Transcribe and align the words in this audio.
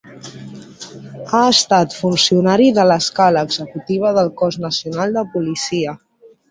Ha 1.31 1.41
estat 1.49 1.93
funcionari 1.99 2.71
de 2.81 2.87
l'escala 2.93 3.47
executiva 3.51 4.17
del 4.21 4.35
Cos 4.43 4.63
Nacional 4.69 5.19
de 5.21 5.29
Policia. 5.37 6.01